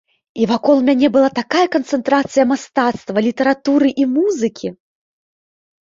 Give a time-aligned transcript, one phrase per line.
[0.43, 4.67] І вакол мяне была такая канцэнтрацыя мастацтва, літаратуры і музыкі!